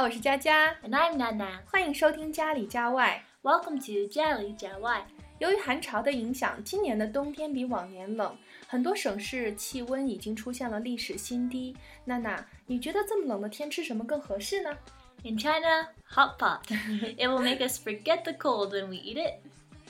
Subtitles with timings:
[0.00, 3.24] 好，我是佳佳，And I'm Nana，欢迎收听家里家外。
[3.42, 5.06] Welcome to 家里家外。
[5.38, 11.76] 由于寒潮的影响，今年的冬天比往年冷，很多省市气温已经出现了历史新低。
[12.04, 14.76] 娜娜，你觉得这么冷的天吃什么更合适呢
[15.22, 16.62] In China, hot pot.
[17.16, 19.34] it will make us forget the cold when we eat it.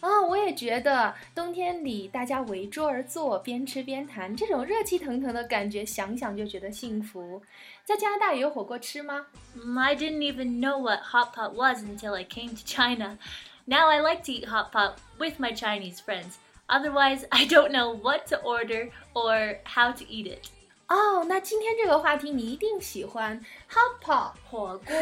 [0.02, 7.40] 啊、我也觉得冬天里大家围桌而坐，边吃边谈，这种热气腾腾的感觉，想想就觉得幸福。
[7.86, 13.20] 在加拿大也有火锅吃吗？Mm, I didn't even know what hot pot was until I came to China.
[13.66, 16.38] Now I like to eat hot pot with my Chinese friends.
[16.66, 20.50] Otherwise, I don't know what to order or how to eat it.
[20.88, 24.32] 哦，那今天这个话题你一定喜欢 hot pot。
[24.50, 24.96] 火锅.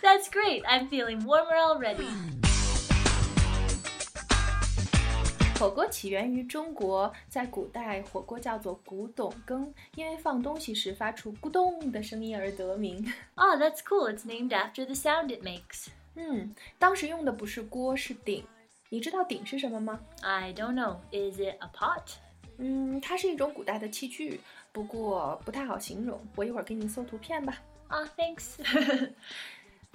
[0.00, 0.62] That's great.
[0.62, 2.53] I'm feeling warmer already.
[5.64, 13.02] 火锅起源于中国，在古代火锅叫做古董羹，因为放东西时发出咕咚的声音而得名。
[13.34, 14.14] Oh, that's cool.
[14.14, 15.86] It's named after the sound it makes.
[16.16, 18.44] 嗯，当时用的不是锅，是鼎。
[18.90, 20.98] 你知道鼎是什么吗？I don't know.
[21.10, 22.16] Is it a pot?
[22.58, 26.20] 嗯，它是一种古代的器具，不过不太好形容。
[26.36, 27.56] 我一会儿给你搜图片吧。
[27.88, 28.58] Ah, thanks.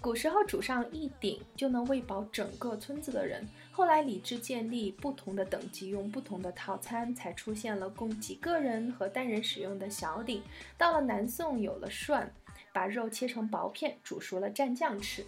[0.01, 3.45] 古时候煮上一鼎就能喂饱整个村子的人。
[3.69, 10.41] 后来礼制建立，不同的等级用不同的套餐，才出现了供几个人和单人使用的小鼎。
[10.77, 12.29] 到了南宋，有了涮，
[12.71, 15.25] 把肉切成薄片，煮熟了蘸酱吃。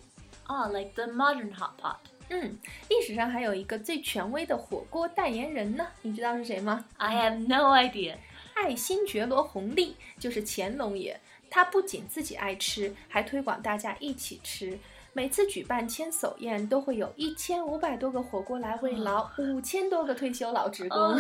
[0.47, 1.97] oh, like the modern hot pot.
[2.30, 2.58] 嗯，
[2.89, 8.16] 历史上还有一个最权威的火锅代言人呢，你知道是谁吗？I have no idea.
[8.53, 11.19] 爱新觉罗弘历就是乾隆爷。
[11.52, 14.79] 他不仅自己爱吃，还推广大家一起吃。
[15.13, 20.97] 每次举办千叟宴，都会有一千五百多个火锅来慰劳五千多个退休老职工。
[20.97, 21.17] Oh,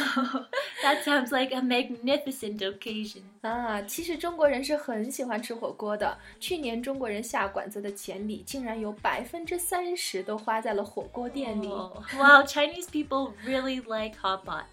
[0.81, 3.23] that sounds like a magnificent occasion.
[3.41, 6.17] 啊，其实中国人是很喜欢吃火锅的。
[6.39, 11.67] 去年中国人下馆子的钱里，竟然有百分之三十都花在了火锅店里。
[11.67, 14.67] Oh, wow, Chinese people really like hot pot.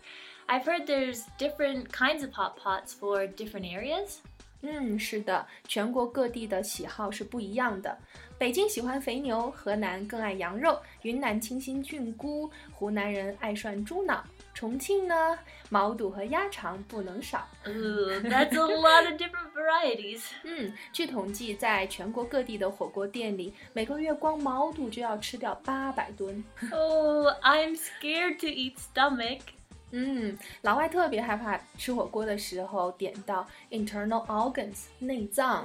[0.47, 4.19] I've heard there's different kinds of hot pots for different areas.
[4.63, 7.97] 嗯，是的，全国各地的喜好是不一样的。
[8.37, 14.25] 北京喜欢肥牛，河南更爱羊肉，云南清新菌菇，湖南人爱涮猪脑，
[14.55, 17.49] 重庆呢，毛肚和鸭肠不能少。
[17.67, 20.23] Ooh, that's a lot of different varieties.
[20.45, 26.45] 嗯，据统计，在全国各地的火锅店里，每个月光毛肚就要吃掉八百吨。
[26.73, 29.41] Oh, I'm scared to eat stomach.
[29.92, 35.64] 嗯，老外特别害怕吃火锅的时候点到 internal organs 内脏。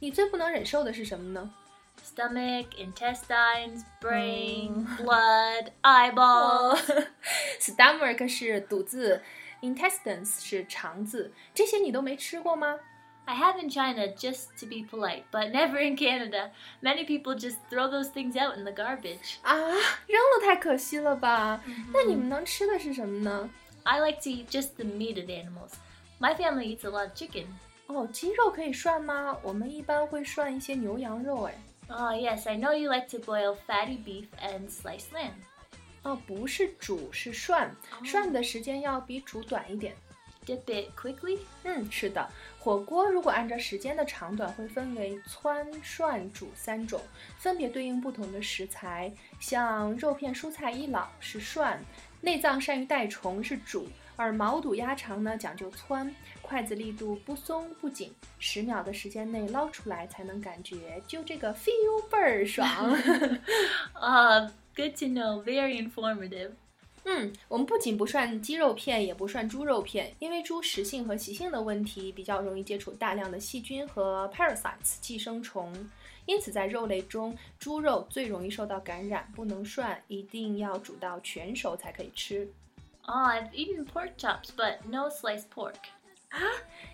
[0.00, 1.54] 你最不能忍受的是什么呢？
[2.02, 5.06] Stomach, intestines, brain, Oh.
[5.06, 7.06] blood, eyeballs.
[7.60, 9.22] stomach 是肚子，
[9.60, 12.78] intestines 是肠子，这些你都没吃过吗？
[13.24, 16.50] I have in China just to be polite, but never in Canada.
[16.80, 19.38] Many people just throw those things out in the garbage.
[19.42, 19.56] 啊，
[20.06, 21.60] 扔了太可惜了吧？
[21.92, 23.50] 那你们能吃的是什么呢？
[23.84, 25.72] I like to eat just the meat of animals.
[26.18, 27.46] My family eats a lot of chicken.
[27.86, 29.38] 哦，鸡肉可以涮吗？
[29.42, 31.54] 我们一般会涮一些牛羊肉，哎。
[31.88, 35.34] Oh, yes, I know you like to boil fatty beef and sliced lamb.
[36.02, 37.70] 哦，不是煮，是涮，
[38.02, 39.94] 涮的时间要比煮短一点。
[40.44, 41.38] Dip it quickly.
[41.64, 42.28] 嗯，是的，
[42.60, 47.00] 火锅如果按照时间的长短，会分为汆、涮、煮三种，
[47.38, 49.12] 分别对应不同的食材。
[49.40, 51.78] 像肉片、蔬菜一老是涮，
[52.21, 56.09] 内脏、善于、带虫是煮，而毛肚、鸭肠呢讲究汆，
[56.41, 62.67] 筷子力度不松不紧，十秒的时间内捞出来才能感觉就这个 feel 倍儿爽。
[63.93, 65.43] Uh, good to know.
[65.43, 66.51] Very informative.
[67.03, 75.73] 嗯，我们不仅不涮鸡肉片，也不涮猪肉片，因为猪食性和习性的问题，比较容易接触大量的细菌和 parasites 寄生虫，
[76.25, 82.47] 因此在肉类中，猪肉最容易受到感染，不能涮，一定要煮到全熟才可以吃。
[83.07, 85.73] Oh, I've eaten pork chops, but no sliced pork.
[86.29, 86.39] 啊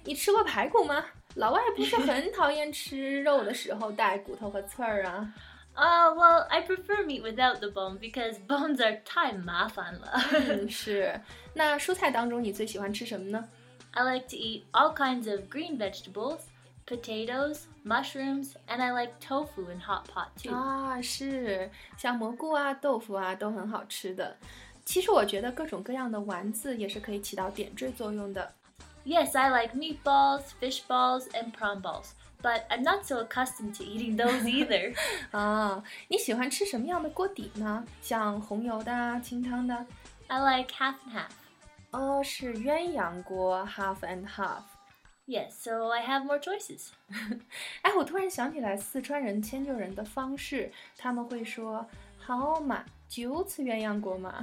[0.06, 1.06] 你吃过排骨吗？
[1.36, 5.34] 老外不是很讨厌吃肉的时候带骨头和刺儿啊？
[5.77, 11.19] Uh, well, I prefer meat without the bone because bones are 太麻烦了.嗯，是。
[11.55, 13.49] 那蔬菜当中你最喜欢吃什么呢？
[13.93, 16.41] I like to eat all kinds of green vegetables,
[16.87, 20.55] potatoes, mushrooms, and I like tofu in hot pot too.
[20.55, 24.37] 啊，是像蘑菇啊、豆腐啊都很好吃的。
[24.85, 28.53] 其实我觉得各种各样的丸子也是可以起到点缀作用的。
[29.05, 32.11] Yes, I like meatballs, fish balls, and prawn balls,
[32.47, 34.95] but I'm not so accustomed to eating those either.
[35.31, 37.85] 啊，你喜欢吃什么样的锅底呢？
[38.01, 39.87] 像红油的啊、清汤的？
[40.29, 41.31] I like half and half.
[41.91, 44.63] 哦，是鸳鸯锅，half and half。
[45.27, 46.89] Yes, so I have more choices.
[47.83, 54.42] 哎，我突然想起来四川人迁就人的方式，他们会说：“好嘛， 就吃鸳鸯锅嘛。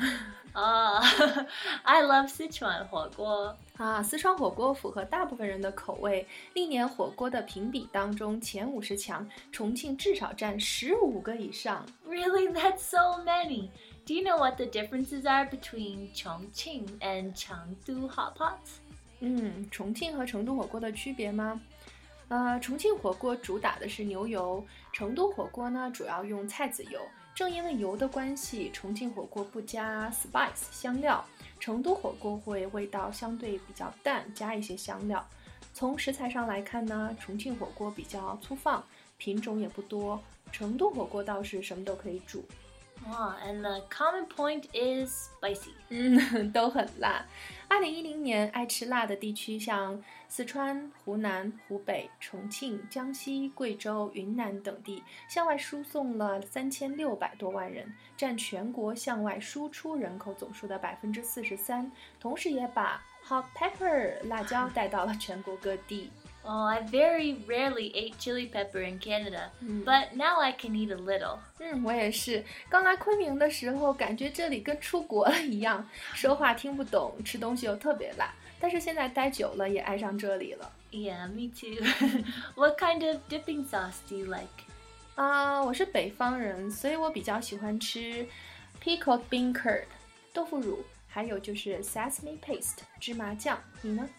[0.54, 1.46] Ah,
[1.82, 11.84] I love Sichuan 火锅.”啊，四川火锅符合大部分人的口味，历年火锅的评比当中前五十强，重庆至少占十五个以上。
[12.08, 13.68] Really, that's so many.
[14.06, 18.78] Do you know what the differences are between Chongqing and Chengdu hot pots?
[19.20, 21.60] 嗯，重庆和成都火锅的区别吗？
[22.28, 27.00] 呃，重庆火锅主打的是牛油，成都火锅呢主要用菜籽油。
[27.34, 31.24] 正因为油的关系，重庆火锅不加 spice 香料，
[31.58, 35.26] 成都火锅会味道相对比较淡，加一些香料。
[35.72, 38.84] 从食材上来看呢，重庆火锅比较粗放，
[39.18, 40.22] 品种也不多，
[40.52, 42.44] 成都火锅倒是什么都可以煮。
[43.06, 45.72] Oh, and the common point is spicy.
[45.90, 47.26] 嗯，都很辣。
[47.68, 66.10] 二零一零年，爱吃辣的地区像四川、湖南、湖北、重庆、江西、贵州、云南等地，向外输送了三千六百多万人，占全国向外输出人口总数的百分之四十三，同时也把 hot pepper 辣椒带到了全国各地。
[66.43, 69.51] Oh, I very rarely ate chili pepper in Canada,
[69.85, 71.37] but now I can eat a little.
[71.59, 72.43] 嗯，我也是。
[72.69, 78.33] 刚来昆明的时候，感觉这里跟出国了一样，说话听不懂，吃东西又特别辣。
[78.59, 80.71] 但是现在待久了，也爱上这里了。
[80.91, 81.85] Yeah, me too.
[82.55, 84.65] what kind of dipping sauce do you like?
[85.15, 88.25] 啊，我是北方人，所以我比较喜欢吃
[88.83, 89.83] pickled bean curd
[90.33, 93.61] 豆腐乳，还有就是 sesame paste 芝麻酱。
[93.81, 94.09] 你呢？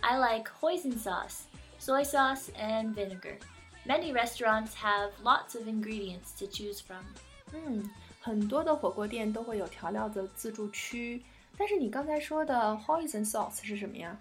[0.00, 1.40] I like hoisin sauce,
[1.82, 3.38] soy sauce, and vinegar.
[3.86, 7.04] Many restaurants have lots of ingredients to choose from.
[7.52, 7.88] 嗯，
[8.20, 11.22] 很多的火锅店都会有调料的自助区，
[11.56, 14.16] 但是你刚才说的 hoisin sauce 是什么呀？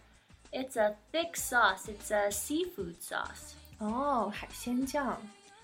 [0.51, 3.55] It's a thick sauce, it's a seafood sauce.
[3.79, 5.17] 哦，海鲜酱。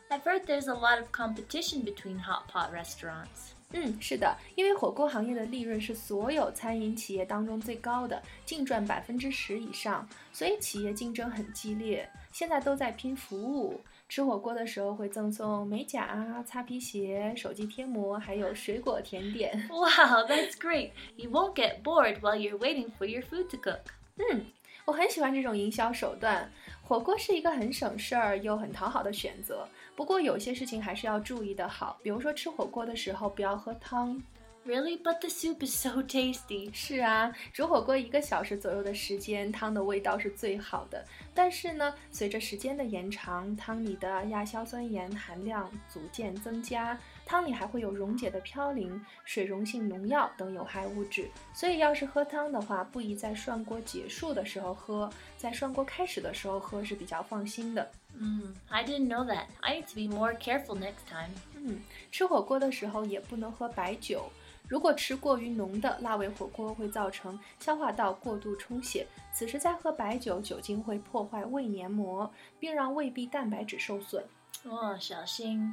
[0.10, 3.54] I've heard there's a lot of competition between hot pot restaurants.
[3.73, 12.09] 嗯，是的，因为火锅行业的利润是所有餐饮企业当中最高的，净赚百分之十以上，所以企业竞争很激烈。
[12.33, 19.53] 现在都在拼服务，吃火锅的时候会赠送美甲啊、擦皮鞋、手机贴膜，还有水果甜点。
[19.69, 20.93] Wow, that's great.
[21.17, 23.81] You won't get bored while you're waiting for your food to cook.
[24.17, 24.47] 嗯，
[24.89, 26.51] 我很喜欢这种营销手段。
[26.83, 34.19] 火锅是一个很省事儿又很讨好的选择，不过有些事情还是要注意的好，比如说吃火锅的时候不要喝汤。
[34.67, 34.99] Really?
[35.03, 36.73] But the soup is so tasty.
[36.73, 41.05] 是啊，煮火锅一个小时左右的时间，汤的味道是最好的。
[41.35, 51.29] 但是呢，随着时间的延长，汤里的亚硝酸盐含量逐渐增加，汤里还会有溶解的嘌呤、水溶性农药等有害物质。
[51.53, 57.91] 所以，要是喝汤的话，不宜在涮锅结束的时候喝，在涮锅开始的时候喝是比较放心的。
[58.19, 59.45] Mm, I didn't know that.
[59.61, 61.29] I need to be more careful next time.
[61.55, 64.31] 嗯，吃火锅的时候也不能喝白酒。
[64.69, 69.07] 如果吃过于浓的辣味火锅，会造成消化道过度充血。
[69.33, 74.25] 此时再喝白酒，酒精会破坏胃黏膜，并让胃壁蛋白质受损。
[74.69, 75.73] Oh, Xiaoxing.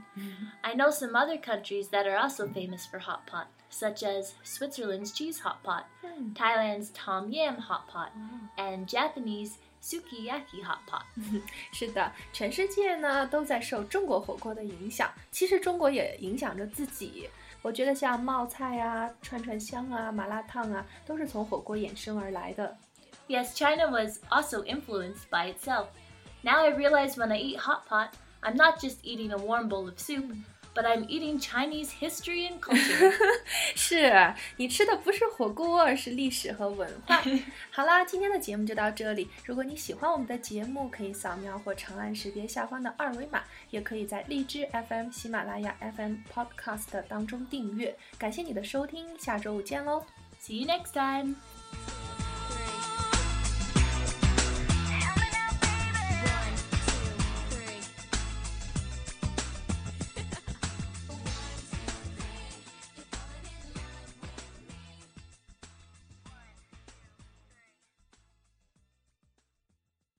[0.62, 5.12] I know some other countries that are also famous for hot pot, such as Switzerland's
[5.12, 6.34] cheese hot pot, Hmm.
[6.34, 8.12] Thailand's tom yam hot pot,
[8.58, 11.02] and Japanese sukiyaki hot pot.
[11.74, 17.28] 是的，全世界呢都在受中国火锅的影响，其实中国也影响着自己。
[17.65, 22.77] 我觉得像冒菜啊、串串香啊、麻辣烫啊，都是从火锅衍生而来的。
[23.29, 25.87] Yes, China was also influenced by itself.
[26.43, 28.11] Now I realize when I eat hot pot,
[28.43, 30.25] I'm not just eating a warm bowl of soup,
[30.76, 33.14] But I'm eating Chinese history and culture.
[33.76, 37.24] 是你吃的不是火锅，而是历史和文化。
[37.72, 39.30] 好啦，今天的节目就到这里。
[39.46, 43.42] 如果你喜欢我们的节目，可以扫描或长按识别下方的二维码，
[43.72, 47.96] 也可以在荔枝 FM、喜马拉雅 FM、Podcast 当中订阅。
[48.20, 50.06] 感谢你的收听，下周五见喽
[50.42, 52.05] ！See you next time.